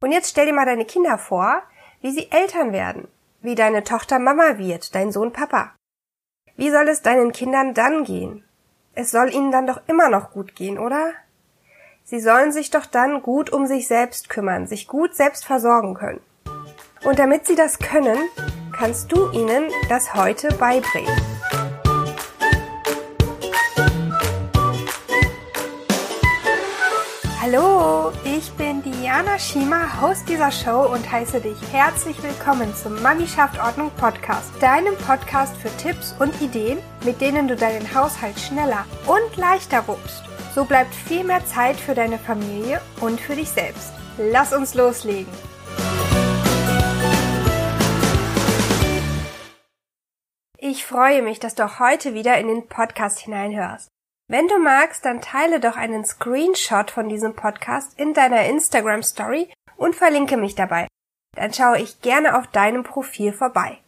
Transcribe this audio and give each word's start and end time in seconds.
Und 0.00 0.12
jetzt 0.12 0.30
stell 0.30 0.46
dir 0.46 0.52
mal 0.52 0.66
deine 0.66 0.84
Kinder 0.84 1.18
vor, 1.18 1.62
wie 2.00 2.12
sie 2.12 2.30
Eltern 2.30 2.72
werden, 2.72 3.08
wie 3.40 3.54
deine 3.54 3.84
Tochter 3.84 4.18
Mama 4.18 4.58
wird, 4.58 4.94
dein 4.94 5.10
Sohn 5.10 5.32
Papa. 5.32 5.74
Wie 6.56 6.70
soll 6.70 6.88
es 6.88 7.02
deinen 7.02 7.32
Kindern 7.32 7.74
dann 7.74 8.04
gehen? 8.04 8.44
Es 8.94 9.10
soll 9.10 9.32
ihnen 9.32 9.52
dann 9.52 9.66
doch 9.66 9.80
immer 9.86 10.08
noch 10.08 10.32
gut 10.32 10.54
gehen, 10.54 10.78
oder? 10.78 11.12
Sie 12.04 12.20
sollen 12.20 12.52
sich 12.52 12.70
doch 12.70 12.86
dann 12.86 13.22
gut 13.22 13.50
um 13.50 13.66
sich 13.66 13.86
selbst 13.86 14.28
kümmern, 14.28 14.66
sich 14.66 14.88
gut 14.88 15.14
selbst 15.14 15.44
versorgen 15.44 15.94
können. 15.94 16.20
Und 17.04 17.18
damit 17.18 17.46
sie 17.46 17.54
das 17.54 17.78
können, 17.78 18.18
kannst 18.72 19.12
du 19.12 19.30
ihnen 19.32 19.70
das 19.88 20.14
heute 20.14 20.48
beibringen. 20.54 21.27
Diana 29.18 29.36
Schima, 29.36 30.00
Host 30.00 30.28
dieser 30.28 30.52
Show 30.52 30.92
und 30.94 31.10
heiße 31.10 31.40
dich 31.40 31.56
herzlich 31.72 32.22
willkommen 32.22 32.72
zum 32.76 33.02
Mami 33.02 33.26
Ordnung 33.60 33.90
Podcast, 33.96 34.48
deinem 34.60 34.94
Podcast 34.94 35.56
für 35.56 35.76
Tipps 35.76 36.14
und 36.20 36.40
Ideen, 36.40 36.78
mit 37.04 37.20
denen 37.20 37.48
du 37.48 37.56
deinen 37.56 37.92
Haushalt 37.92 38.38
schneller 38.38 38.86
und 39.06 39.36
leichter 39.36 39.88
wuppst. 39.88 40.22
So 40.54 40.64
bleibt 40.64 40.94
viel 40.94 41.24
mehr 41.24 41.44
Zeit 41.44 41.74
für 41.74 41.96
deine 41.96 42.16
Familie 42.16 42.80
und 43.00 43.20
für 43.20 43.34
dich 43.34 43.48
selbst. 43.48 43.92
Lass 44.18 44.52
uns 44.52 44.74
loslegen. 44.74 45.32
Ich 50.58 50.86
freue 50.86 51.22
mich, 51.22 51.40
dass 51.40 51.56
du 51.56 51.80
heute 51.80 52.14
wieder 52.14 52.38
in 52.38 52.46
den 52.46 52.68
Podcast 52.68 53.18
hineinhörst. 53.18 53.88
Wenn 54.30 54.46
du 54.46 54.58
magst, 54.58 55.06
dann 55.06 55.22
teile 55.22 55.58
doch 55.58 55.76
einen 55.76 56.04
Screenshot 56.04 56.90
von 56.90 57.08
diesem 57.08 57.34
Podcast 57.34 57.98
in 57.98 58.12
deiner 58.12 58.44
Instagram 58.44 59.02
Story 59.02 59.50
und 59.78 59.96
verlinke 59.96 60.36
mich 60.36 60.54
dabei. 60.54 60.86
Dann 61.34 61.54
schaue 61.54 61.80
ich 61.80 62.02
gerne 62.02 62.36
auf 62.36 62.46
deinem 62.46 62.82
Profil 62.82 63.32
vorbei. 63.32 63.78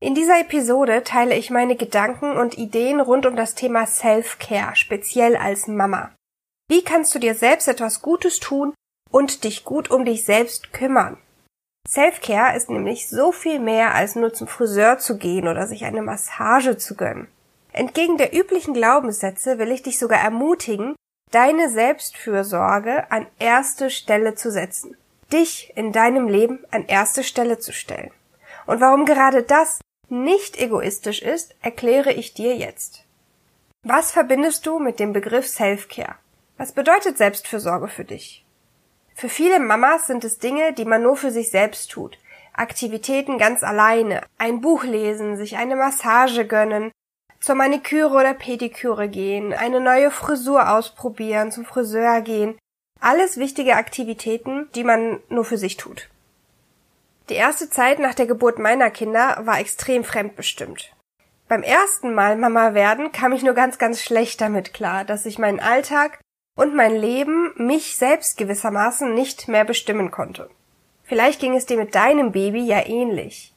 In 0.00 0.16
dieser 0.16 0.40
Episode 0.40 1.04
teile 1.04 1.36
ich 1.36 1.50
meine 1.50 1.76
Gedanken 1.76 2.36
und 2.36 2.58
Ideen 2.58 3.00
rund 3.00 3.24
um 3.24 3.36
das 3.36 3.54
Thema 3.54 3.86
Self-Care, 3.86 4.74
speziell 4.74 5.36
als 5.36 5.68
Mama. 5.68 6.10
Wie 6.68 6.82
kannst 6.82 7.14
du 7.14 7.20
dir 7.20 7.36
selbst 7.36 7.68
etwas 7.68 8.02
Gutes 8.02 8.40
tun 8.40 8.74
und 9.12 9.44
dich 9.44 9.64
gut 9.64 9.92
um 9.92 10.04
dich 10.04 10.24
selbst 10.24 10.72
kümmern? 10.72 11.18
Self-Care 11.88 12.56
ist 12.56 12.68
nämlich 12.68 13.08
so 13.08 13.30
viel 13.30 13.60
mehr 13.60 13.94
als 13.94 14.16
nur 14.16 14.34
zum 14.34 14.48
Friseur 14.48 14.98
zu 14.98 15.18
gehen 15.18 15.46
oder 15.46 15.68
sich 15.68 15.84
eine 15.84 16.02
Massage 16.02 16.76
zu 16.78 16.96
gönnen. 16.96 17.28
Entgegen 17.72 18.18
der 18.18 18.34
üblichen 18.34 18.74
Glaubenssätze 18.74 19.58
will 19.58 19.70
ich 19.70 19.82
dich 19.82 19.98
sogar 19.98 20.20
ermutigen, 20.20 20.94
deine 21.30 21.70
Selbstfürsorge 21.70 23.10
an 23.10 23.26
erste 23.38 23.88
Stelle 23.90 24.34
zu 24.34 24.50
setzen. 24.50 24.96
Dich 25.32 25.72
in 25.76 25.92
deinem 25.92 26.28
Leben 26.28 26.64
an 26.70 26.84
erste 26.86 27.24
Stelle 27.24 27.58
zu 27.58 27.72
stellen. 27.72 28.10
Und 28.66 28.80
warum 28.80 29.06
gerade 29.06 29.42
das 29.42 29.80
nicht 30.10 30.60
egoistisch 30.60 31.22
ist, 31.22 31.56
erkläre 31.62 32.12
ich 32.12 32.34
dir 32.34 32.54
jetzt. 32.54 33.04
Was 33.82 34.12
verbindest 34.12 34.66
du 34.66 34.78
mit 34.78 35.00
dem 35.00 35.14
Begriff 35.14 35.48
Self-Care? 35.48 36.16
Was 36.58 36.72
bedeutet 36.72 37.16
Selbstfürsorge 37.16 37.88
für 37.88 38.04
dich? 38.04 38.44
Für 39.14 39.30
viele 39.30 39.58
Mamas 39.58 40.06
sind 40.06 40.24
es 40.24 40.38
Dinge, 40.38 40.74
die 40.74 40.84
man 40.84 41.02
nur 41.02 41.16
für 41.16 41.30
sich 41.30 41.50
selbst 41.50 41.90
tut. 41.90 42.18
Aktivitäten 42.52 43.38
ganz 43.38 43.62
alleine, 43.62 44.22
ein 44.36 44.60
Buch 44.60 44.84
lesen, 44.84 45.36
sich 45.36 45.56
eine 45.56 45.76
Massage 45.76 46.46
gönnen, 46.46 46.92
zur 47.42 47.56
Maniküre 47.56 48.14
oder 48.14 48.34
Pediküre 48.34 49.08
gehen, 49.08 49.52
eine 49.52 49.80
neue 49.80 50.10
Frisur 50.10 50.70
ausprobieren, 50.70 51.50
zum 51.50 51.64
Friseur 51.64 52.20
gehen. 52.20 52.56
Alles 53.00 53.36
wichtige 53.36 53.74
Aktivitäten, 53.74 54.68
die 54.76 54.84
man 54.84 55.18
nur 55.28 55.44
für 55.44 55.58
sich 55.58 55.76
tut. 55.76 56.08
Die 57.28 57.34
erste 57.34 57.68
Zeit 57.68 57.98
nach 57.98 58.14
der 58.14 58.26
Geburt 58.26 58.60
meiner 58.60 58.90
Kinder 58.90 59.40
war 59.44 59.58
extrem 59.58 60.04
fremdbestimmt. 60.04 60.94
Beim 61.48 61.64
ersten 61.64 62.14
Mal 62.14 62.36
Mama 62.36 62.74
werden 62.74 63.10
kam 63.10 63.32
ich 63.32 63.42
nur 63.42 63.54
ganz, 63.54 63.76
ganz 63.76 64.00
schlecht 64.00 64.40
damit 64.40 64.72
klar, 64.72 65.04
dass 65.04 65.26
ich 65.26 65.38
meinen 65.38 65.60
Alltag 65.60 66.20
und 66.56 66.76
mein 66.76 66.94
Leben 66.94 67.52
mich 67.56 67.96
selbst 67.96 68.36
gewissermaßen 68.38 69.14
nicht 69.14 69.48
mehr 69.48 69.64
bestimmen 69.64 70.10
konnte. 70.10 70.48
Vielleicht 71.02 71.40
ging 71.40 71.56
es 71.56 71.66
dir 71.66 71.76
mit 71.76 71.94
deinem 71.94 72.30
Baby 72.30 72.64
ja 72.64 72.86
ähnlich. 72.86 73.51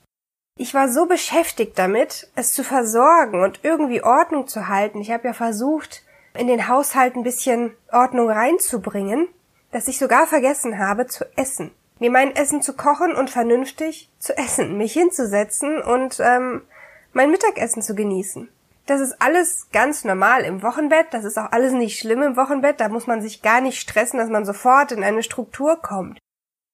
Ich 0.58 0.74
war 0.74 0.88
so 0.88 1.06
beschäftigt 1.06 1.78
damit, 1.78 2.30
es 2.36 2.54
zu 2.54 2.64
versorgen 2.64 3.44
und 3.44 3.60
irgendwie 3.64 4.02
Ordnung 4.02 4.48
zu 4.48 4.70
halten. 4.70 5.02
Ich 5.02 5.12
habe 5.12 5.28
ja 5.28 5.34
versucht, 5.34 6.04
in 6.34 6.48
den 6.48 6.70
Haushalt 6.70 7.16
ein 7.16 7.24
bisschen 7.24 7.76
Ordnung 7.92 8.30
reinzubringen, 8.30 9.28
dass 9.72 9.90
ich 9.90 9.98
sogar 9.98 10.28
vergessen 10.28 10.80
habe 10.80 11.08
zu 11.08 11.26
essen. 11.36 11.72
Mir 12.00 12.10
mein 12.10 12.34
Essen 12.34 12.62
zu 12.62 12.74
kochen 12.74 13.16
und 13.16 13.30
vernünftig 13.30 14.10
zu 14.18 14.38
essen, 14.38 14.78
mich 14.78 14.94
hinzusetzen 14.94 15.82
und 15.82 16.22
ähm, 16.22 16.62
mein 17.12 17.32
Mittagessen 17.32 17.82
zu 17.82 17.94
genießen. 17.94 18.50
Das 18.86 19.02
ist 19.02 19.22
alles 19.22 19.68
ganz 19.74 20.06
normal 20.06 20.44
im 20.44 20.62
Wochenbett, 20.62 21.08
das 21.12 21.26
ist 21.26 21.38
auch 21.38 21.52
alles 21.52 21.74
nicht 21.74 22.00
schlimm 22.00 22.22
im 22.22 22.38
Wochenbett, 22.38 22.80
da 22.80 22.88
muss 22.88 23.08
man 23.08 23.22
sich 23.22 23.42
gar 23.42 23.60
nicht 23.60 23.80
stressen, 23.80 24.20
dass 24.20 24.30
man 24.30 24.46
sofort 24.46 24.92
in 24.92 25.04
eine 25.04 25.24
Struktur 25.24 25.82
kommt. 25.82 26.20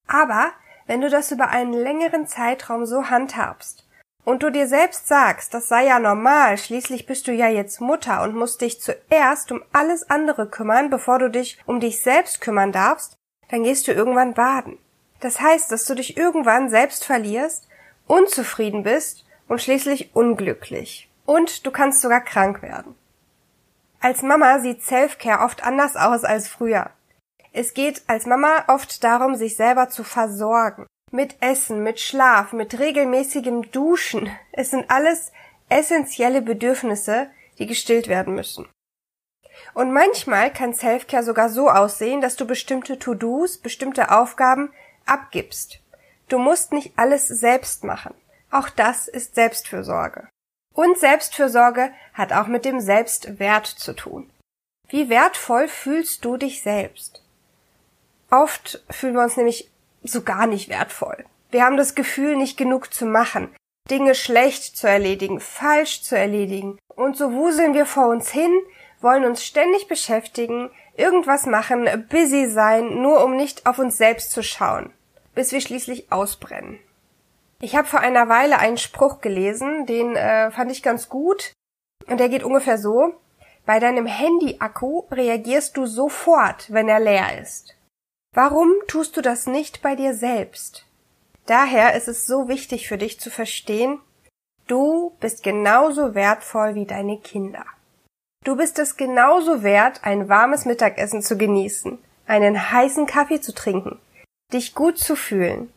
Aber 0.07 0.51
wenn 0.91 0.99
du 0.99 1.09
das 1.09 1.31
über 1.31 1.47
einen 1.47 1.71
längeren 1.71 2.27
Zeitraum 2.27 2.85
so 2.85 3.09
handhabst 3.09 3.87
und 4.25 4.43
du 4.43 4.49
dir 4.49 4.67
selbst 4.67 5.07
sagst, 5.07 5.53
das 5.53 5.69
sei 5.69 5.85
ja 5.85 5.99
normal, 5.99 6.57
schließlich 6.57 7.05
bist 7.05 7.29
du 7.29 7.31
ja 7.31 7.47
jetzt 7.47 7.79
Mutter 7.79 8.21
und 8.23 8.35
musst 8.35 8.59
dich 8.59 8.81
zuerst 8.81 9.53
um 9.53 9.63
alles 9.71 10.09
andere 10.09 10.49
kümmern, 10.49 10.89
bevor 10.89 11.17
du 11.17 11.29
dich 11.29 11.57
um 11.65 11.79
dich 11.79 12.01
selbst 12.01 12.41
kümmern 12.41 12.73
darfst, 12.73 13.15
dann 13.47 13.63
gehst 13.63 13.87
du 13.87 13.93
irgendwann 13.93 14.33
baden. 14.33 14.79
Das 15.21 15.39
heißt, 15.39 15.71
dass 15.71 15.85
du 15.85 15.95
dich 15.95 16.17
irgendwann 16.17 16.69
selbst 16.69 17.05
verlierst, 17.05 17.69
unzufrieden 18.05 18.83
bist 18.83 19.23
und 19.47 19.61
schließlich 19.61 20.13
unglücklich. 20.13 21.09
Und 21.25 21.65
du 21.65 21.71
kannst 21.71 22.01
sogar 22.01 22.19
krank 22.19 22.61
werden. 22.61 22.95
Als 24.01 24.23
Mama 24.23 24.59
sieht 24.59 24.83
Selfcare 24.83 25.45
oft 25.45 25.63
anders 25.63 25.95
aus 25.95 26.25
als 26.25 26.49
früher. 26.49 26.89
Es 27.53 27.73
geht 27.73 28.03
als 28.07 28.25
Mama 28.25 28.63
oft 28.67 29.03
darum, 29.03 29.35
sich 29.35 29.55
selber 29.55 29.89
zu 29.89 30.03
versorgen. 30.03 30.87
Mit 31.11 31.35
Essen, 31.41 31.83
mit 31.83 31.99
Schlaf, 31.99 32.53
mit 32.53 32.79
regelmäßigem 32.79 33.71
Duschen. 33.71 34.29
Es 34.53 34.71
sind 34.71 34.89
alles 34.89 35.31
essentielle 35.67 36.41
Bedürfnisse, 36.41 37.29
die 37.59 37.65
gestillt 37.65 38.07
werden 38.07 38.35
müssen. 38.35 38.69
Und 39.73 39.91
manchmal 39.91 40.51
kann 40.51 40.73
Selfcare 40.73 41.23
sogar 41.23 41.49
so 41.49 41.69
aussehen, 41.69 42.21
dass 42.21 42.37
du 42.37 42.45
bestimmte 42.45 42.97
To-Dos, 42.97 43.57
bestimmte 43.57 44.11
Aufgaben 44.11 44.71
abgibst. 45.05 45.79
Du 46.29 46.37
musst 46.37 46.71
nicht 46.71 46.93
alles 46.97 47.27
selbst 47.27 47.83
machen. 47.83 48.13
Auch 48.49 48.69
das 48.69 49.07
ist 49.07 49.35
Selbstfürsorge. 49.35 50.29
Und 50.73 50.97
Selbstfürsorge 50.97 51.91
hat 52.13 52.31
auch 52.31 52.47
mit 52.47 52.63
dem 52.63 52.79
Selbstwert 52.79 53.67
zu 53.67 53.93
tun. 53.93 54.29
Wie 54.87 55.09
wertvoll 55.09 55.67
fühlst 55.67 56.23
du 56.23 56.37
dich 56.37 56.61
selbst? 56.63 57.20
Oft 58.31 58.83
fühlen 58.89 59.13
wir 59.13 59.23
uns 59.23 59.37
nämlich 59.37 59.69
so 60.03 60.23
gar 60.23 60.47
nicht 60.47 60.69
wertvoll. 60.69 61.25
Wir 61.51 61.63
haben 61.63 61.77
das 61.77 61.95
Gefühl, 61.95 62.37
nicht 62.37 62.57
genug 62.57 62.93
zu 62.93 63.05
machen, 63.05 63.53
Dinge 63.89 64.15
schlecht 64.15 64.77
zu 64.77 64.87
erledigen, 64.87 65.39
falsch 65.39 66.01
zu 66.01 66.17
erledigen. 66.17 66.79
Und 66.95 67.17
so 67.17 67.33
wuseln 67.33 67.73
wir 67.73 67.85
vor 67.85 68.07
uns 68.07 68.31
hin, 68.31 68.51
wollen 69.01 69.25
uns 69.25 69.43
ständig 69.43 69.87
beschäftigen, 69.87 70.71
irgendwas 70.95 71.45
machen, 71.45 71.87
busy 72.09 72.49
sein, 72.49 73.01
nur 73.01 73.23
um 73.23 73.35
nicht 73.35 73.65
auf 73.65 73.79
uns 73.79 73.97
selbst 73.97 74.31
zu 74.31 74.43
schauen, 74.43 74.93
bis 75.35 75.51
wir 75.51 75.59
schließlich 75.59 76.11
ausbrennen. 76.11 76.79
Ich 77.59 77.75
habe 77.75 77.87
vor 77.87 77.99
einer 77.99 78.29
Weile 78.29 78.59
einen 78.59 78.77
Spruch 78.77 79.21
gelesen, 79.21 79.85
den 79.85 80.15
äh, 80.15 80.51
fand 80.51 80.71
ich 80.71 80.83
ganz 80.83 81.09
gut, 81.09 81.51
und 82.07 82.19
der 82.19 82.29
geht 82.29 82.43
ungefähr 82.43 82.77
so 82.77 83.15
Bei 83.65 83.79
deinem 83.79 84.05
Handy-Akku 84.05 85.03
reagierst 85.11 85.77
du 85.77 85.85
sofort, 85.85 86.71
wenn 86.73 86.89
er 86.89 86.99
leer 86.99 87.39
ist. 87.41 87.75
Warum 88.33 88.73
tust 88.87 89.17
du 89.17 89.21
das 89.21 89.45
nicht 89.45 89.81
bei 89.81 89.95
dir 89.95 90.13
selbst? 90.13 90.85
Daher 91.47 91.95
ist 91.95 92.07
es 92.07 92.25
so 92.25 92.47
wichtig 92.47 92.87
für 92.87 92.97
dich 92.97 93.19
zu 93.19 93.29
verstehen, 93.29 93.99
du 94.67 95.11
bist 95.19 95.43
genauso 95.43 96.15
wertvoll 96.15 96.75
wie 96.75 96.85
deine 96.85 97.17
Kinder. 97.17 97.65
Du 98.45 98.55
bist 98.55 98.79
es 98.79 98.95
genauso 98.95 99.63
wert, 99.63 100.05
ein 100.05 100.29
warmes 100.29 100.63
Mittagessen 100.63 101.21
zu 101.21 101.37
genießen, 101.37 101.99
einen 102.25 102.71
heißen 102.71 103.05
Kaffee 103.05 103.41
zu 103.41 103.53
trinken, 103.53 103.99
dich 104.53 104.75
gut 104.75 104.97
zu 104.97 105.17
fühlen. 105.17 105.71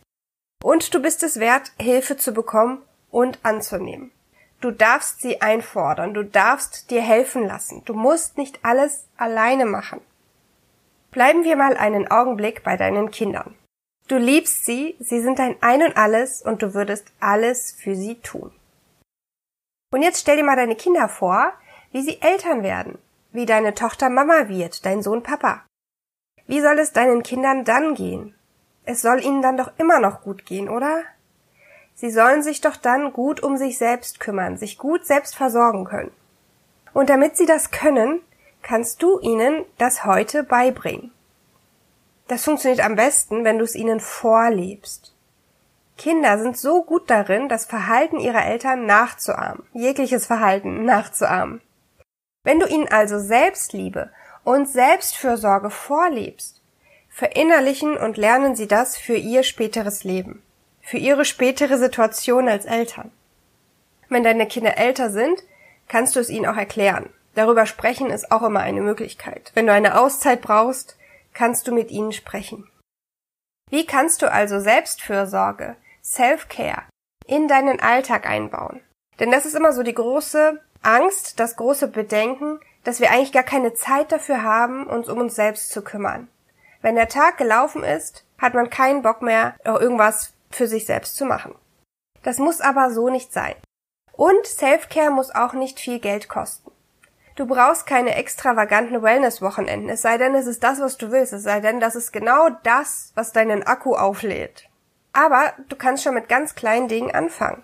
Und 0.62 0.94
du 0.94 1.02
bist 1.02 1.25
es 1.25 1.40
wert, 1.40 1.73
Hilfe 1.81 2.17
zu 2.17 2.32
bekommen 2.32 2.82
und 3.11 3.40
anzunehmen. 3.43 4.12
Du 4.61 4.70
darfst 4.70 5.20
sie 5.20 5.43
einfordern, 5.43 6.14
du 6.14 6.25
darfst 6.25 6.90
dir 6.93 7.02
helfen 7.02 7.46
lassen, 7.49 7.82
du 7.84 7.94
musst 7.94 8.38
nicht 8.38 8.61
alles 8.62 9.08
alleine 9.17 9.67
machen. 9.67 10.00
Bleiben 11.14 11.44
wir 11.44 11.55
mal 11.55 11.76
einen 11.76 12.11
Augenblick 12.11 12.64
bei 12.64 12.76
deinen 12.76 13.12
Kindern. 13.12 13.55
Du 14.08 14.16
liebst 14.16 14.66
sie, 14.66 14.96
sie 14.99 15.20
sind 15.20 15.38
dein 15.38 15.56
Ein 15.62 15.82
und 15.82 15.96
alles 15.96 16.43
und 16.43 16.61
du 16.61 16.75
würdest 16.75 17.06
alles 17.20 17.70
für 17.70 17.94
sie 17.94 18.16
tun. 18.16 18.50
Und 19.93 20.02
jetzt 20.02 20.20
stell 20.20 20.37
dir 20.37 20.44
mal 20.44 20.56
deine 20.56 20.75
Kinder 20.75 21.08
vor, 21.08 21.52
wie 21.93 22.02
sie 22.02 22.20
Eltern 22.20 22.64
werden, 22.64 22.99
wie 23.31 23.46
deine 23.46 23.75
Tochter 23.75 24.11
Mama 24.11 24.49
wird, 24.49 24.84
dein 24.84 25.02
Sohn 25.02 25.22
Papa. 25.22 25.64
Wie 26.49 26.61
soll 26.61 26.81
es 26.81 26.93
deinen 26.93 27.22
Kindern 27.22 27.64
dann 27.64 27.94
gehen? 27.94 28.34
Es 28.84 29.00
soll 29.00 29.25
ihnen 29.25 29.40
dann 29.40 29.56
doch 29.56 29.70
immer 29.78 30.00
noch 30.00 30.20
gut 30.22 30.44
gehen, 30.44 30.69
oder? 30.69 31.05
Sie 31.94 32.11
sollen 32.11 32.43
sich 32.43 32.61
doch 32.61 32.75
dann 32.75 33.12
gut 33.12 33.40
um 33.40 33.56
sich 33.56 33.78
selbst 33.78 34.19
kümmern, 34.19 34.56
sich 34.56 34.78
gut 34.78 35.06
selbst 35.06 35.37
versorgen 35.37 35.84
können. 35.84 36.11
Und 36.93 37.08
damit 37.08 37.37
sie 37.37 37.46
das 37.46 37.70
können, 37.70 38.20
kannst 38.64 39.00
du 39.00 39.20
ihnen 39.20 39.64
das 39.78 40.05
heute 40.05 40.43
beibringen. 40.43 41.12
Das 42.26 42.43
funktioniert 42.43 42.84
am 42.84 42.96
besten, 42.96 43.44
wenn 43.44 43.58
du 43.58 43.64
es 43.64 43.76
ihnen 43.76 44.00
vorlebst. 44.00 45.14
Kinder 45.96 46.38
sind 46.40 46.56
so 46.56 46.82
gut 46.82 47.08
darin, 47.08 47.49
das 47.49 47.66
Verhalten 47.66 48.19
ihrer 48.19 48.44
Eltern 48.44 48.87
nachzuahmen, 48.87 49.62
jegliches 49.72 50.26
Verhalten 50.26 50.84
nachzuahmen. 50.84 51.61
Wenn 52.43 52.58
du 52.58 52.66
ihnen 52.66 52.88
also 52.88 53.20
Selbstliebe 53.20 54.11
und 54.43 54.69
Selbstfürsorge 54.69 55.70
vorlebst, 55.70 56.61
verinnerlichen 57.08 57.96
und 57.96 58.16
lernen 58.16 58.56
sie 58.56 58.66
das 58.66 58.96
für 58.96 59.14
ihr 59.14 59.44
späteres 59.44 60.02
Leben 60.02 60.43
für 60.84 60.99
ihre 60.99 61.25
spätere 61.25 61.78
Situation 61.78 62.46
als 62.46 62.66
Eltern. 62.66 63.11
Wenn 64.11 64.22
deine 64.22 64.46
Kinder 64.46 64.76
älter 64.76 65.11
sind, 65.11 65.43
kannst 65.88 66.14
du 66.14 66.20
es 66.20 66.28
ihnen 66.28 66.46
auch 66.46 66.56
erklären. 66.56 67.08
Darüber 67.34 67.66
sprechen 67.66 68.10
ist 68.10 68.31
auch 68.31 68.42
immer 68.42 68.60
eine 68.60 68.81
Möglichkeit. 68.81 69.50
Wenn 69.54 69.66
du 69.66 69.72
eine 69.72 69.98
Auszeit 69.98 70.40
brauchst, 70.40 70.96
kannst 71.32 71.66
du 71.66 71.72
mit 71.72 71.90
ihnen 71.90 72.12
sprechen. 72.12 72.69
Wie 73.70 73.86
kannst 73.86 74.22
du 74.22 74.31
also 74.31 74.60
Selbstfürsorge, 74.60 75.76
Self-Care 76.02 76.84
in 77.26 77.48
deinen 77.48 77.81
Alltag 77.81 78.28
einbauen? 78.28 78.81
Denn 79.19 79.31
das 79.31 79.46
ist 79.46 79.54
immer 79.54 79.72
so 79.72 79.82
die 79.82 79.94
große 79.94 80.60
Angst, 80.82 81.40
das 81.40 81.56
große 81.56 81.88
Bedenken, 81.88 82.60
dass 82.84 83.00
wir 83.00 83.10
eigentlich 83.10 83.32
gar 83.32 83.42
keine 83.42 83.75
Zeit 83.75 84.12
dafür 84.12 84.42
haben, 84.42 84.87
uns 84.87 85.08
um 85.08 85.19
uns 85.19 85.34
selbst 85.34 85.70
zu 85.70 85.82
kümmern. 85.82 86.28
Wenn 86.82 86.96
der 86.96 87.08
Tag 87.08 87.38
gelaufen 87.38 87.82
ist, 87.82 88.25
hat 88.38 88.54
man 88.54 88.69
keinen 88.69 89.02
Bock 89.02 89.22
mehr, 89.22 89.56
irgendwas 89.64 90.34
für 90.50 90.66
sich 90.66 90.84
selbst 90.84 91.16
zu 91.16 91.25
machen. 91.25 91.54
Das 92.22 92.38
muss 92.38 92.60
aber 92.60 92.90
so 92.90 93.08
nicht 93.08 93.32
sein. 93.32 93.54
Und 94.12 94.46
Selfcare 94.46 95.10
muss 95.10 95.34
auch 95.34 95.54
nicht 95.54 95.80
viel 95.80 95.98
Geld 95.98 96.28
kosten. 96.28 96.70
Du 97.36 97.46
brauchst 97.46 97.86
keine 97.86 98.14
extravaganten 98.14 99.02
Wellness-Wochenenden, 99.02 99.88
es 99.88 100.02
sei 100.02 100.19
denn, 100.19 100.34
es 100.34 100.46
ist 100.46 100.62
das, 100.62 100.81
was 100.81 100.96
du 100.96 101.10
willst, 101.10 101.32
es 101.32 101.42
sei 101.42 101.60
denn, 101.60 101.81
das 101.81 101.96
ist 101.96 102.12
genau 102.12 102.48
das, 102.62 103.12
was 103.14 103.32
deinen 103.32 103.64
Akku 103.64 103.94
auflädt. 103.94 104.69
Aber 105.12 105.52
du 105.69 105.76
kannst 105.76 106.04
schon 106.04 106.14
mit 106.14 106.28
ganz 106.28 106.54
kleinen 106.54 106.88
Dingen 106.88 107.14
anfangen. 107.14 107.62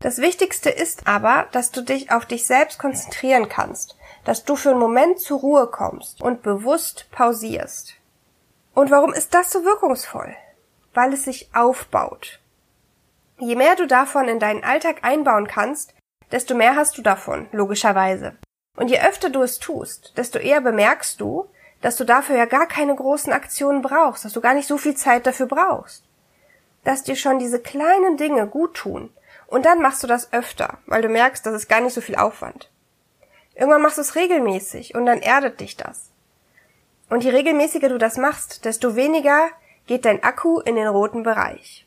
Das 0.00 0.18
Wichtigste 0.18 0.70
ist 0.70 1.06
aber, 1.06 1.46
dass 1.52 1.70
du 1.70 1.82
dich 1.82 2.10
auf 2.10 2.24
dich 2.24 2.46
selbst 2.46 2.78
konzentrieren 2.78 3.48
kannst, 3.48 3.98
dass 4.24 4.44
du 4.44 4.56
für 4.56 4.70
einen 4.70 4.78
Moment 4.78 5.20
zur 5.20 5.40
Ruhe 5.40 5.66
kommst 5.66 6.22
und 6.22 6.42
bewusst 6.42 7.10
pausierst. 7.10 7.94
Und 8.74 8.90
warum 8.90 9.12
ist 9.12 9.34
das 9.34 9.52
so 9.52 9.64
wirkungsvoll? 9.64 10.34
weil 10.94 11.12
es 11.12 11.24
sich 11.24 11.50
aufbaut. 11.54 12.40
Je 13.38 13.56
mehr 13.56 13.76
du 13.76 13.86
davon 13.86 14.28
in 14.28 14.38
deinen 14.38 14.64
Alltag 14.64 15.02
einbauen 15.02 15.46
kannst, 15.46 15.94
desto 16.30 16.54
mehr 16.54 16.76
hast 16.76 16.98
du 16.98 17.02
davon, 17.02 17.48
logischerweise. 17.52 18.36
Und 18.76 18.88
je 18.88 19.00
öfter 19.00 19.30
du 19.30 19.42
es 19.42 19.58
tust, 19.58 20.16
desto 20.16 20.38
eher 20.38 20.60
bemerkst 20.60 21.20
du, 21.20 21.48
dass 21.80 21.96
du 21.96 22.04
dafür 22.04 22.36
ja 22.36 22.44
gar 22.44 22.66
keine 22.66 22.94
großen 22.94 23.32
Aktionen 23.32 23.82
brauchst, 23.82 24.24
dass 24.24 24.32
du 24.32 24.40
gar 24.40 24.54
nicht 24.54 24.68
so 24.68 24.78
viel 24.78 24.96
Zeit 24.96 25.26
dafür 25.26 25.46
brauchst. 25.46 26.04
Dass 26.84 27.02
dir 27.02 27.16
schon 27.16 27.38
diese 27.38 27.60
kleinen 27.60 28.16
Dinge 28.16 28.46
gut 28.46 28.74
tun. 28.74 29.10
Und 29.46 29.66
dann 29.66 29.82
machst 29.82 30.02
du 30.02 30.06
das 30.06 30.32
öfter, 30.32 30.78
weil 30.86 31.02
du 31.02 31.08
merkst, 31.08 31.44
das 31.44 31.54
ist 31.54 31.68
gar 31.68 31.80
nicht 31.80 31.94
so 31.94 32.00
viel 32.00 32.16
Aufwand. 32.16 32.70
Irgendwann 33.54 33.82
machst 33.82 33.98
du 33.98 34.02
es 34.02 34.14
regelmäßig 34.14 34.94
und 34.94 35.06
dann 35.06 35.20
erdet 35.20 35.60
dich 35.60 35.76
das. 35.76 36.10
Und 37.08 37.24
je 37.24 37.30
regelmäßiger 37.30 37.88
du 37.88 37.98
das 37.98 38.16
machst, 38.16 38.64
desto 38.64 38.94
weniger 38.94 39.48
geht 39.86 40.04
dein 40.04 40.22
Akku 40.22 40.60
in 40.60 40.76
den 40.76 40.86
roten 40.86 41.24
Bereich. 41.24 41.86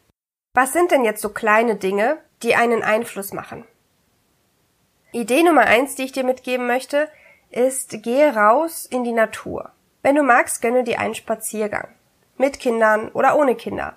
Was 0.53 0.73
sind 0.73 0.91
denn 0.91 1.05
jetzt 1.05 1.21
so 1.21 1.29
kleine 1.29 1.75
Dinge, 1.75 2.17
die 2.43 2.55
einen 2.55 2.83
Einfluss 2.83 3.31
machen? 3.31 3.65
Idee 5.13 5.43
Nummer 5.43 5.61
eins, 5.61 5.93
die 5.93 6.03
ich 6.03 6.11
dir 6.11 6.23
mitgeben 6.23 6.65
möchte, 6.65 7.07
ist, 7.51 8.01
gehe 8.01 8.35
raus 8.35 8.87
in 8.89 9.03
die 9.03 9.11
Natur. 9.11 9.71
Wenn 10.01 10.15
du 10.15 10.23
magst, 10.23 10.61
gönne 10.61 10.83
dir 10.83 10.99
einen 10.99 11.13
Spaziergang. 11.13 11.87
Mit 12.37 12.59
Kindern 12.59 13.09
oder 13.09 13.37
ohne 13.37 13.55
Kinder. 13.55 13.95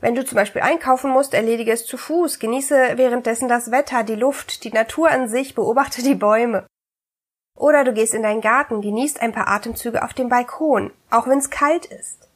Wenn 0.00 0.14
du 0.14 0.22
zum 0.22 0.36
Beispiel 0.36 0.60
einkaufen 0.60 1.10
musst, 1.10 1.32
erledige 1.32 1.72
es 1.72 1.86
zu 1.86 1.96
Fuß, 1.96 2.38
genieße 2.38 2.98
währenddessen 2.98 3.48
das 3.48 3.70
Wetter, 3.70 4.02
die 4.02 4.14
Luft, 4.14 4.64
die 4.64 4.72
Natur 4.72 5.10
an 5.10 5.26
sich, 5.26 5.54
beobachte 5.54 6.02
die 6.02 6.14
Bäume. 6.14 6.66
Oder 7.56 7.84
du 7.84 7.94
gehst 7.94 8.12
in 8.12 8.22
deinen 8.22 8.42
Garten, 8.42 8.82
genießt 8.82 9.22
ein 9.22 9.32
paar 9.32 9.48
Atemzüge 9.48 10.04
auf 10.04 10.12
dem 10.12 10.28
Balkon, 10.28 10.92
auch 11.10 11.26
wenn 11.26 11.38
es 11.38 11.48
kalt 11.48 11.86
ist. 11.86 12.28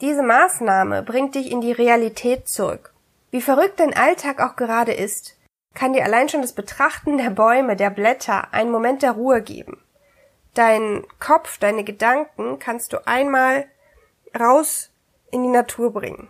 Diese 0.00 0.24
Maßnahme 0.24 1.04
bringt 1.04 1.36
dich 1.36 1.52
in 1.52 1.60
die 1.60 1.70
Realität 1.70 2.48
zurück. 2.48 2.92
Wie 3.30 3.40
verrückt 3.40 3.78
dein 3.78 3.96
Alltag 3.96 4.40
auch 4.40 4.56
gerade 4.56 4.92
ist, 4.92 5.36
kann 5.74 5.92
dir 5.92 6.04
allein 6.04 6.28
schon 6.28 6.42
das 6.42 6.52
Betrachten 6.52 7.18
der 7.18 7.30
Bäume, 7.30 7.76
der 7.76 7.90
Blätter 7.90 8.52
einen 8.52 8.70
Moment 8.70 9.02
der 9.02 9.12
Ruhe 9.12 9.42
geben. 9.42 9.82
Dein 10.54 11.04
Kopf, 11.18 11.58
deine 11.58 11.82
Gedanken 11.82 12.58
kannst 12.58 12.92
du 12.92 13.06
einmal 13.06 13.66
raus 14.38 14.90
in 15.30 15.42
die 15.42 15.48
Natur 15.48 15.92
bringen. 15.92 16.28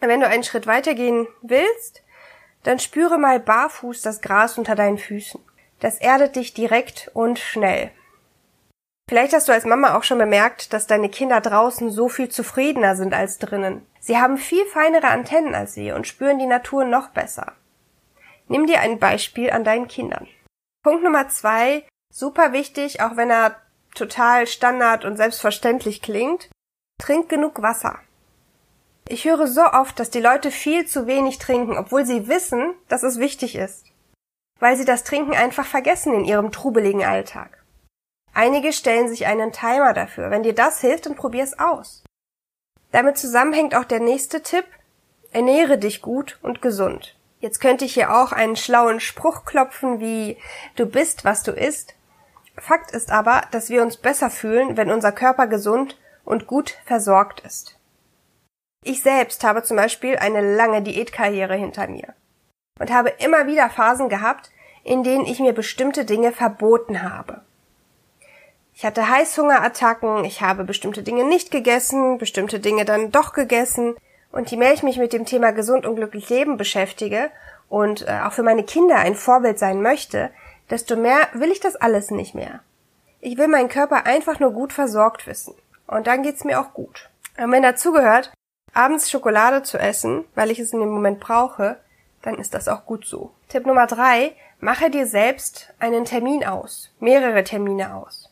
Wenn 0.00 0.20
du 0.20 0.26
einen 0.26 0.44
Schritt 0.44 0.66
weitergehen 0.66 1.26
willst, 1.42 2.02
dann 2.62 2.78
spüre 2.78 3.18
mal 3.18 3.40
barfuß 3.40 4.02
das 4.02 4.20
Gras 4.20 4.58
unter 4.58 4.74
deinen 4.74 4.98
Füßen. 4.98 5.40
Das 5.80 5.98
erdet 5.98 6.36
dich 6.36 6.54
direkt 6.54 7.10
und 7.12 7.38
schnell. 7.38 7.90
Vielleicht 9.08 9.34
hast 9.34 9.48
du 9.48 9.52
als 9.52 9.64
Mama 9.64 9.96
auch 9.96 10.04
schon 10.04 10.18
bemerkt, 10.18 10.72
dass 10.72 10.86
deine 10.86 11.08
Kinder 11.08 11.40
draußen 11.40 11.90
so 11.90 12.08
viel 12.08 12.28
zufriedener 12.28 12.96
sind 12.96 13.14
als 13.14 13.38
drinnen. 13.38 13.86
Sie 14.00 14.16
haben 14.16 14.38
viel 14.38 14.64
feinere 14.66 15.08
Antennen 15.08 15.54
als 15.54 15.76
wir 15.76 15.96
und 15.96 16.06
spüren 16.06 16.38
die 16.38 16.46
Natur 16.46 16.84
noch 16.84 17.08
besser. 17.08 17.52
Nimm 18.48 18.66
dir 18.66 18.80
ein 18.80 18.98
Beispiel 18.98 19.50
an 19.50 19.64
deinen 19.64 19.88
Kindern. 19.88 20.28
Punkt 20.82 21.04
Nummer 21.04 21.28
zwei, 21.28 21.84
super 22.10 22.52
wichtig, 22.52 23.00
auch 23.00 23.16
wenn 23.16 23.30
er 23.30 23.56
total 23.94 24.46
standard 24.46 25.04
und 25.04 25.16
selbstverständlich 25.16 26.02
klingt, 26.02 26.48
trink 26.98 27.28
genug 27.28 27.62
Wasser. 27.62 27.98
Ich 29.08 29.24
höre 29.24 29.46
so 29.46 29.62
oft, 29.62 29.98
dass 29.98 30.10
die 30.10 30.20
Leute 30.20 30.50
viel 30.50 30.86
zu 30.86 31.06
wenig 31.06 31.38
trinken, 31.38 31.76
obwohl 31.76 32.06
sie 32.06 32.28
wissen, 32.28 32.74
dass 32.88 33.02
es 33.02 33.18
wichtig 33.18 33.56
ist. 33.56 33.86
Weil 34.60 34.76
sie 34.76 34.84
das 34.84 35.04
Trinken 35.04 35.34
einfach 35.34 35.66
vergessen 35.66 36.14
in 36.14 36.24
ihrem 36.24 36.52
trubeligen 36.52 37.04
Alltag. 37.04 37.61
Einige 38.34 38.72
stellen 38.72 39.08
sich 39.08 39.26
einen 39.26 39.52
Timer 39.52 39.92
dafür. 39.92 40.30
Wenn 40.30 40.42
dir 40.42 40.54
das 40.54 40.80
hilft, 40.80 41.06
dann 41.06 41.16
probier's 41.16 41.58
aus. 41.58 42.02
Damit 42.90 43.18
zusammenhängt 43.18 43.74
auch 43.74 43.84
der 43.84 44.00
nächste 44.00 44.42
Tipp. 44.42 44.64
Ernähre 45.32 45.78
dich 45.78 46.02
gut 46.02 46.38
und 46.42 46.62
gesund. 46.62 47.16
Jetzt 47.40 47.60
könnte 47.60 47.84
ich 47.84 47.94
hier 47.94 48.14
auch 48.14 48.32
einen 48.32 48.56
schlauen 48.56 49.00
Spruch 49.00 49.44
klopfen 49.44 49.98
wie 49.98 50.36
du 50.76 50.86
bist, 50.86 51.24
was 51.24 51.42
du 51.42 51.52
isst. 51.52 51.94
Fakt 52.56 52.92
ist 52.92 53.10
aber, 53.10 53.42
dass 53.50 53.70
wir 53.70 53.82
uns 53.82 53.96
besser 53.96 54.30
fühlen, 54.30 54.76
wenn 54.76 54.90
unser 54.90 55.10
Körper 55.10 55.46
gesund 55.46 55.98
und 56.24 56.46
gut 56.46 56.76
versorgt 56.84 57.40
ist. 57.40 57.78
Ich 58.84 59.02
selbst 59.02 59.42
habe 59.44 59.62
zum 59.62 59.76
Beispiel 59.76 60.16
eine 60.16 60.54
lange 60.56 60.82
Diätkarriere 60.82 61.54
hinter 61.54 61.88
mir 61.88 62.14
und 62.78 62.92
habe 62.92 63.10
immer 63.18 63.46
wieder 63.46 63.70
Phasen 63.70 64.08
gehabt, 64.08 64.50
in 64.84 65.02
denen 65.02 65.24
ich 65.24 65.40
mir 65.40 65.52
bestimmte 65.52 66.04
Dinge 66.04 66.32
verboten 66.32 67.02
habe. 67.02 67.42
Ich 68.82 68.86
hatte 68.86 69.08
Heißhungerattacken, 69.08 70.24
ich 70.24 70.42
habe 70.42 70.64
bestimmte 70.64 71.04
Dinge 71.04 71.22
nicht 71.22 71.52
gegessen, 71.52 72.18
bestimmte 72.18 72.58
Dinge 72.58 72.84
dann 72.84 73.12
doch 73.12 73.32
gegessen. 73.32 73.94
Und 74.32 74.50
je 74.50 74.56
mehr 74.56 74.72
ich 74.72 74.82
mich 74.82 74.98
mit 74.98 75.12
dem 75.12 75.24
Thema 75.24 75.52
gesund 75.52 75.86
und 75.86 75.94
glücklich 75.94 76.28
leben 76.28 76.56
beschäftige 76.56 77.30
und 77.68 78.02
äh, 78.08 78.22
auch 78.26 78.32
für 78.32 78.42
meine 78.42 78.64
Kinder 78.64 78.96
ein 78.96 79.14
Vorbild 79.14 79.60
sein 79.60 79.82
möchte, 79.82 80.32
desto 80.68 80.96
mehr 80.96 81.28
will 81.32 81.52
ich 81.52 81.60
das 81.60 81.76
alles 81.76 82.10
nicht 82.10 82.34
mehr. 82.34 82.58
Ich 83.20 83.38
will 83.38 83.46
meinen 83.46 83.68
Körper 83.68 84.04
einfach 84.04 84.40
nur 84.40 84.50
gut 84.50 84.72
versorgt 84.72 85.28
wissen. 85.28 85.54
Und 85.86 86.08
dann 86.08 86.24
geht's 86.24 86.42
mir 86.42 86.58
auch 86.60 86.74
gut. 86.74 87.08
Und 87.38 87.52
wenn 87.52 87.62
dazu 87.62 87.92
gehört, 87.92 88.32
abends 88.74 89.12
Schokolade 89.12 89.62
zu 89.62 89.78
essen, 89.78 90.24
weil 90.34 90.50
ich 90.50 90.58
es 90.58 90.72
in 90.72 90.80
dem 90.80 90.90
Moment 90.90 91.20
brauche, 91.20 91.76
dann 92.22 92.34
ist 92.34 92.52
das 92.52 92.66
auch 92.66 92.84
gut 92.84 93.06
so. 93.06 93.30
Tipp 93.48 93.64
Nummer 93.64 93.86
drei, 93.86 94.32
mache 94.58 94.90
dir 94.90 95.06
selbst 95.06 95.72
einen 95.78 96.04
Termin 96.04 96.44
aus, 96.44 96.90
mehrere 96.98 97.44
Termine 97.44 97.94
aus. 97.94 98.31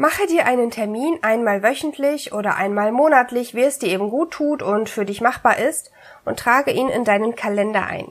Mache 0.00 0.26
dir 0.26 0.46
einen 0.46 0.70
Termin 0.70 1.18
einmal 1.20 1.62
wöchentlich 1.62 2.32
oder 2.32 2.56
einmal 2.56 2.90
monatlich, 2.90 3.54
wie 3.54 3.64
es 3.64 3.78
dir 3.78 3.90
eben 3.90 4.08
gut 4.08 4.30
tut 4.30 4.62
und 4.62 4.88
für 4.88 5.04
dich 5.04 5.20
machbar 5.20 5.58
ist, 5.58 5.90
und 6.24 6.38
trage 6.38 6.70
ihn 6.70 6.88
in 6.88 7.04
deinen 7.04 7.36
Kalender 7.36 7.84
ein. 7.84 8.10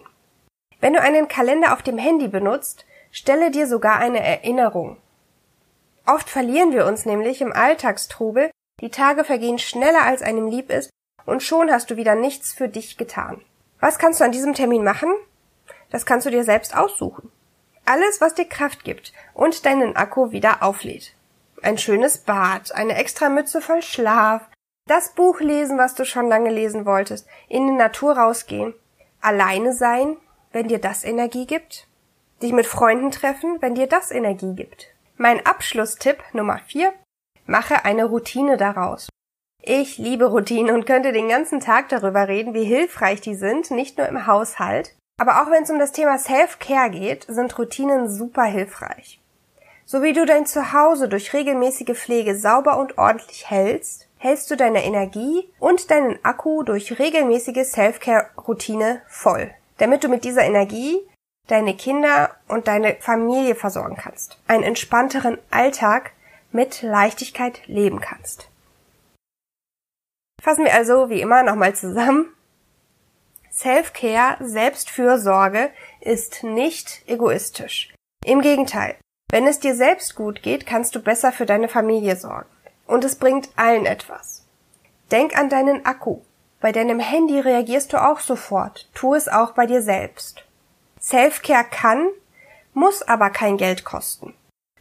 Wenn 0.81 0.93
du 0.93 1.01
einen 1.01 1.27
Kalender 1.27 1.73
auf 1.73 1.81
dem 1.81 1.97
Handy 1.97 2.27
benutzt, 2.27 2.85
stelle 3.09 3.49
dir 3.49 3.65
sogar 3.65 3.97
eine 3.97 4.23
Erinnerung. 4.23 4.97
Oft 6.05 6.29
verlieren 6.29 6.73
wir 6.73 6.85
uns 6.85 7.07
nämlich 7.07 7.41
im 7.41 7.53
Alltagstrubel, 7.53 8.51
die 8.81 8.91
Tage 8.91 9.23
vergehen 9.23 9.57
schneller 9.57 10.03
als 10.03 10.21
einem 10.21 10.45
lieb 10.45 10.69
ist, 10.69 10.91
und 11.25 11.41
schon 11.41 11.71
hast 11.71 11.89
du 11.89 11.97
wieder 11.97 12.13
nichts 12.13 12.53
für 12.53 12.69
dich 12.69 12.97
getan. 12.97 13.41
Was 13.79 13.97
kannst 13.97 14.19
du 14.19 14.25
an 14.25 14.31
diesem 14.31 14.53
Termin 14.53 14.83
machen? 14.83 15.09
Das 15.89 16.05
kannst 16.05 16.27
du 16.27 16.29
dir 16.29 16.43
selbst 16.43 16.77
aussuchen. 16.77 17.31
Alles, 17.83 18.21
was 18.21 18.35
dir 18.35 18.45
Kraft 18.45 18.83
gibt 18.83 19.11
und 19.33 19.65
deinen 19.65 19.95
Akku 19.95 20.29
wieder 20.31 20.61
auflädt 20.61 21.15
ein 21.63 21.77
schönes 21.77 22.19
Bad, 22.19 22.73
eine 22.73 22.95
extra 22.95 23.29
Mütze 23.29 23.61
voll 23.61 23.81
Schlaf, 23.81 24.49
Das 24.87 25.13
Buch 25.13 25.39
lesen, 25.39 25.77
was 25.77 25.93
du 25.93 26.03
schon 26.03 26.27
lange 26.27 26.49
lesen 26.49 26.85
wolltest. 26.85 27.27
In 27.47 27.67
die 27.67 27.73
Natur 27.73 28.17
rausgehen. 28.17 28.73
Alleine 29.21 29.73
sein, 29.73 30.17
wenn 30.51 30.67
dir 30.67 30.79
das 30.79 31.03
Energie 31.03 31.45
gibt. 31.45 31.87
Dich 32.41 32.53
mit 32.53 32.65
Freunden 32.65 33.11
treffen, 33.11 33.57
wenn 33.59 33.75
dir 33.75 33.85
das 33.85 34.09
Energie 34.09 34.55
gibt. 34.55 34.87
Mein 35.17 35.45
Abschlusstipp 35.45 36.23
Nummer 36.33 36.57
4. 36.65 36.91
Mache 37.45 37.85
eine 37.85 38.05
Routine 38.05 38.57
daraus. 38.57 39.09
Ich 39.61 39.97
liebe 39.97 40.25
Routinen 40.25 40.73
und 40.73 40.85
könnte 40.85 41.11
den 41.11 41.29
ganzen 41.29 41.59
Tag 41.59 41.89
darüber 41.89 42.27
reden, 42.27 42.53
wie 42.53 42.63
hilfreich 42.63 43.21
die 43.21 43.35
sind, 43.35 43.69
nicht 43.69 43.97
nur 43.97 44.07
im 44.07 44.25
Haushalt. 44.25 44.95
Aber 45.19 45.41
auch 45.41 45.51
wenn 45.51 45.63
es 45.63 45.69
um 45.69 45.77
das 45.77 45.91
Thema 45.91 46.17
Self-Care 46.17 46.89
geht, 46.89 47.25
sind 47.27 47.57
Routinen 47.59 48.09
super 48.09 48.45
hilfreich. 48.45 49.18
So 49.91 50.03
wie 50.03 50.13
du 50.13 50.23
dein 50.23 50.45
Zuhause 50.45 51.09
durch 51.09 51.33
regelmäßige 51.33 51.97
Pflege 51.97 52.35
sauber 52.35 52.77
und 52.77 52.99
ordentlich 52.99 53.49
hältst, 53.49 54.07
hältst 54.17 54.51
du 54.51 54.55
deine 54.55 54.85
Energie 54.85 55.51
und 55.57 55.89
deinen 55.89 56.23
Akku 56.23 56.61
durch 56.61 56.99
regelmäßige 56.99 57.65
Self-Care-Routine 57.65 59.01
voll, 59.07 59.49
damit 59.79 60.03
du 60.03 60.07
mit 60.07 60.25
dieser 60.25 60.43
Energie 60.43 60.99
deine 61.47 61.75
Kinder 61.75 62.35
und 62.47 62.67
deine 62.67 62.97
Familie 62.99 63.55
versorgen 63.55 63.95
kannst, 63.95 64.37
einen 64.45 64.61
entspannteren 64.61 65.39
Alltag 65.49 66.11
mit 66.51 66.83
Leichtigkeit 66.83 67.65
leben 67.65 67.99
kannst. 67.99 68.47
Fassen 70.39 70.65
wir 70.65 70.73
also 70.75 71.09
wie 71.09 71.21
immer 71.21 71.41
nochmal 71.41 71.73
zusammen. 71.73 72.31
Self-Care, 73.51 74.37
Selbstfürsorge 74.39 75.71
ist 75.99 76.43
nicht 76.43 77.01
egoistisch. 77.07 77.91
Im 78.23 78.41
Gegenteil, 78.41 78.95
wenn 79.29 79.45
es 79.45 79.59
dir 79.59 79.75
selbst 79.75 80.15
gut 80.15 80.41
geht, 80.41 80.65
kannst 80.65 80.95
du 80.95 80.99
besser 80.99 81.31
für 81.31 81.45
deine 81.45 81.69
Familie 81.69 82.15
sorgen. 82.15 82.49
Und 82.87 83.03
es 83.03 83.15
bringt 83.15 83.49
allen 83.55 83.85
etwas. 83.85 84.45
Denk 85.11 85.37
an 85.37 85.49
deinen 85.49 85.85
Akku. 85.85 86.21
Bei 86.59 86.71
deinem 86.71 86.99
Handy 86.99 87.39
reagierst 87.39 87.93
du 87.93 88.03
auch 88.03 88.19
sofort. 88.19 88.89
Tu 88.93 89.13
es 89.13 89.27
auch 89.27 89.51
bei 89.51 89.65
dir 89.65 89.81
selbst. 89.81 90.43
Self-Care 90.99 91.65
kann, 91.69 92.09
muss 92.73 93.01
aber 93.03 93.29
kein 93.29 93.57
Geld 93.57 93.85
kosten. 93.85 94.33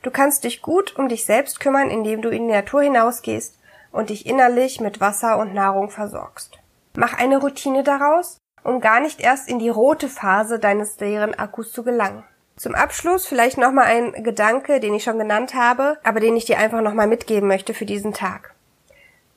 Du 0.03 0.11
kannst 0.11 0.45
dich 0.45 0.63
gut 0.63 0.97
um 0.97 1.09
dich 1.09 1.25
selbst 1.25 1.61
kümmern, 1.61 1.91
indem 1.91 2.23
du 2.23 2.31
in 2.31 2.49
die 2.49 2.55
Natur 2.55 2.83
hinausgehst 2.83 3.59
und 3.93 4.11
dich 4.11 4.27
innerlich 4.27 4.81
mit 4.81 5.01
Wasser 5.01 5.39
und 5.39 5.55
Nahrung 5.55 5.91
versorgst. 5.91 6.59
Mach 6.97 7.19
eine 7.19 7.39
Routine 7.39 7.83
daraus, 7.83 8.39
um 8.65 8.81
gar 8.81 9.01
nicht 9.01 9.21
erst 9.21 9.49
in 9.49 9.59
die 9.59 9.69
rote 9.69 10.09
Phase 10.09 10.59
deines 10.59 10.99
leeren 10.99 11.35
Akkus 11.35 11.73
zu 11.73 11.83
gelangen. 11.83 12.25
Zum 12.59 12.75
Abschluss 12.75 13.25
vielleicht 13.25 13.57
nochmal 13.57 13.85
ein 13.85 14.25
Gedanke, 14.25 14.81
den 14.81 14.93
ich 14.93 15.05
schon 15.05 15.19
genannt 15.19 15.55
habe, 15.55 15.97
aber 16.03 16.19
den 16.19 16.37
ich 16.37 16.45
dir 16.45 16.59
einfach 16.59 16.81
nochmal 16.81 17.07
mitgeben 17.07 17.47
möchte 17.47 17.73
für 17.73 17.87
diesen 17.87 18.13
Tag. 18.13 18.53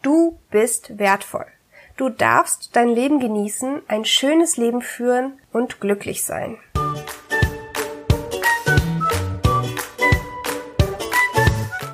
Du 0.02 0.40
bist 0.50 0.98
wertvoll. 0.98 1.46
Du 1.98 2.10
darfst 2.10 2.76
dein 2.76 2.90
Leben 2.90 3.20
genießen, 3.20 3.84
ein 3.88 4.06
schönes 4.06 4.58
Leben 4.58 4.82
führen 4.82 5.40
und 5.52 5.80
glücklich 5.80 6.24
sein. 6.26 6.58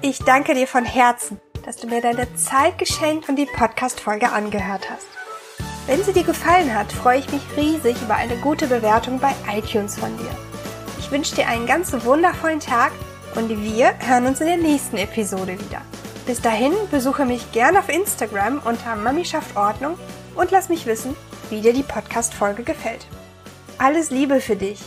Ich 0.01 0.19
danke 0.19 0.53
dir 0.53 0.67
von 0.67 0.85
Herzen, 0.85 1.41
dass 1.65 1.75
du 1.75 1.87
mir 1.87 1.99
deine 1.99 2.33
Zeit 2.35 2.77
geschenkt 2.77 3.27
und 3.27 3.35
die 3.35 3.47
Podcast-Folge 3.47 4.31
angehört 4.31 4.89
hast. 4.89 5.07
Wenn 5.87 6.01
sie 6.03 6.13
dir 6.13 6.23
gefallen 6.23 6.73
hat, 6.73 6.89
freue 6.93 7.19
ich 7.19 7.29
mich 7.33 7.41
riesig 7.57 8.01
über 8.01 8.15
eine 8.15 8.37
gute 8.37 8.67
Bewertung 8.67 9.19
bei 9.19 9.33
iTunes 9.53 9.99
von 9.99 10.15
dir. 10.17 10.46
Ich 11.07 11.13
wünsche 11.13 11.35
dir 11.35 11.47
einen 11.47 11.65
ganz 11.65 11.93
wundervollen 12.03 12.59
Tag 12.59 12.91
und 13.35 13.47
wir 13.47 13.93
hören 13.99 14.25
uns 14.25 14.41
in 14.41 14.47
der 14.47 14.57
nächsten 14.57 14.97
Episode 14.97 15.57
wieder. 15.57 15.81
Bis 16.25 16.41
dahin 16.41 16.73
besuche 16.91 17.23
mich 17.23 17.53
gerne 17.53 17.79
auf 17.79 17.87
Instagram 17.87 18.59
unter 18.65 18.97
Mami 18.97 19.23
schafft 19.23 19.55
Ordnung 19.55 19.97
und 20.35 20.51
lass 20.51 20.67
mich 20.67 20.85
wissen, 20.85 21.15
wie 21.49 21.61
dir 21.61 21.71
die 21.71 21.83
Podcast-Folge 21.83 22.63
gefällt. 22.63 23.07
Alles 23.77 24.11
Liebe 24.11 24.41
für 24.41 24.57
dich! 24.57 24.81